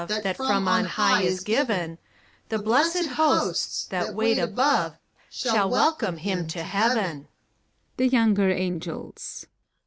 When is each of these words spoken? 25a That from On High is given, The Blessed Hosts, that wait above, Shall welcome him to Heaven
25a 0.07 0.23
That 0.23 0.37
from 0.37 0.67
On 0.67 0.83
High 0.85 1.21
is 1.21 1.41
given, 1.41 1.99
The 2.49 2.57
Blessed 2.57 3.05
Hosts, 3.05 3.85
that 3.91 4.15
wait 4.15 4.39
above, 4.39 4.97
Shall 5.29 5.69
welcome 5.69 6.17
him 6.17 6.47
to 6.47 6.63
Heaven 6.63 7.27